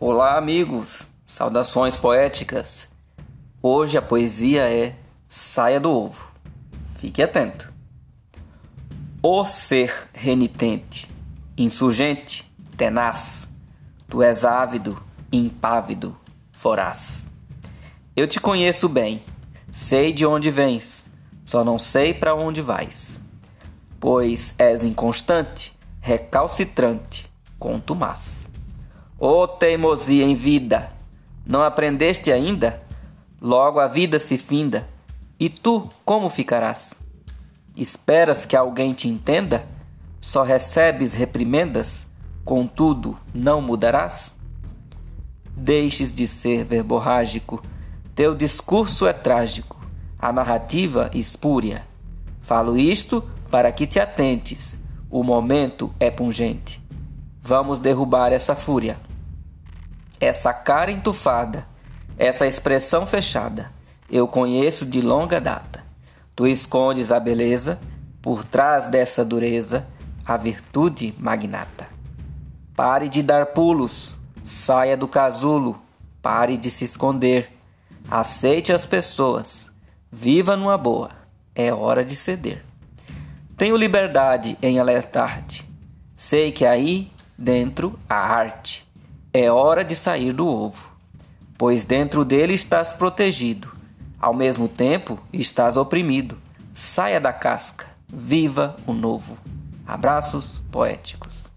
Olá, 0.00 0.36
amigos! 0.36 1.02
Saudações 1.24 1.96
poéticas! 1.96 2.88
Hoje 3.62 3.96
a 3.96 4.02
poesia 4.02 4.68
é 4.68 4.96
Saia 5.28 5.78
do 5.78 5.88
Ovo. 5.88 6.32
Fique 6.98 7.22
atento. 7.22 7.72
O 9.22 9.44
ser 9.44 10.08
renitente, 10.12 11.08
insurgente, 11.56 12.52
tenaz, 12.76 13.46
tu 14.08 14.20
és 14.20 14.44
ávido, 14.44 15.00
impávido, 15.32 16.18
foraz. 16.50 17.28
Eu 18.16 18.26
te 18.26 18.40
conheço 18.40 18.88
bem, 18.88 19.22
sei 19.70 20.12
de 20.12 20.26
onde 20.26 20.50
vens, 20.50 21.06
só 21.44 21.64
não 21.64 21.78
sei 21.78 22.12
para 22.12 22.34
onde 22.34 22.60
vais. 22.60 23.16
Pois 24.00 24.56
és 24.58 24.82
inconstante, 24.82 25.72
recalcitrante, 26.00 27.30
contumaz. 27.60 28.52
Ô 29.26 29.44
oh, 29.44 29.48
teimosia 29.48 30.22
em 30.22 30.34
vida, 30.34 30.92
não 31.46 31.62
aprendeste 31.62 32.30
ainda? 32.30 32.82
Logo 33.40 33.80
a 33.80 33.88
vida 33.88 34.18
se 34.18 34.36
finda, 34.36 34.86
e 35.40 35.48
tu 35.48 35.88
como 36.04 36.28
ficarás? 36.28 36.92
Esperas 37.74 38.44
que 38.44 38.54
alguém 38.54 38.92
te 38.92 39.08
entenda? 39.08 39.64
Só 40.20 40.42
recebes 40.42 41.14
reprimendas, 41.14 42.06
contudo 42.44 43.16
não 43.32 43.62
mudarás? 43.62 44.34
Deixes 45.56 46.12
de 46.12 46.26
ser 46.26 46.62
verborrágico, 46.62 47.62
teu 48.14 48.34
discurso 48.34 49.06
é 49.06 49.14
trágico, 49.14 49.80
a 50.18 50.30
narrativa 50.34 51.10
espúria. 51.14 51.86
Falo 52.40 52.76
isto 52.76 53.24
para 53.50 53.72
que 53.72 53.86
te 53.86 53.98
atentes, 53.98 54.76
o 55.10 55.22
momento 55.22 55.90
é 55.98 56.10
pungente. 56.10 56.78
Vamos 57.40 57.78
derrubar 57.78 58.30
essa 58.30 58.54
fúria. 58.54 58.98
Essa 60.24 60.54
cara 60.54 60.90
entufada, 60.90 61.66
essa 62.16 62.46
expressão 62.46 63.06
fechada, 63.06 63.70
eu 64.10 64.26
conheço 64.26 64.86
de 64.86 65.02
longa 65.02 65.38
data. 65.38 65.84
Tu 66.34 66.46
escondes 66.46 67.12
a 67.12 67.20
beleza, 67.20 67.78
por 68.22 68.42
trás 68.42 68.88
dessa 68.88 69.22
dureza, 69.22 69.86
a 70.24 70.38
virtude 70.38 71.14
magnata. 71.18 71.86
Pare 72.74 73.06
de 73.10 73.22
dar 73.22 73.48
pulos, 73.48 74.14
saia 74.42 74.96
do 74.96 75.06
casulo, 75.06 75.78
pare 76.22 76.56
de 76.56 76.70
se 76.70 76.84
esconder. 76.84 77.54
Aceite 78.10 78.72
as 78.72 78.86
pessoas, 78.86 79.70
viva 80.10 80.56
numa 80.56 80.78
boa, 80.78 81.10
é 81.54 81.70
hora 81.70 82.02
de 82.02 82.16
ceder. 82.16 82.64
Tenho 83.58 83.76
liberdade 83.76 84.56
em 84.62 84.80
alertar-te, 84.80 85.70
sei 86.16 86.50
que 86.50 86.64
aí 86.64 87.12
dentro 87.36 87.98
a 88.08 88.16
arte. 88.16 88.93
É 89.36 89.50
hora 89.50 89.84
de 89.84 89.96
sair 89.96 90.32
do 90.32 90.46
ovo, 90.46 90.88
pois 91.58 91.82
dentro 91.82 92.24
dele 92.24 92.54
estás 92.54 92.92
protegido, 92.92 93.68
ao 94.20 94.32
mesmo 94.32 94.68
tempo 94.68 95.18
estás 95.32 95.76
oprimido. 95.76 96.38
Saia 96.72 97.20
da 97.20 97.32
casca, 97.32 97.86
viva 98.06 98.76
o 98.86 98.92
novo. 98.92 99.36
Abraços 99.84 100.62
poéticos. 100.70 101.52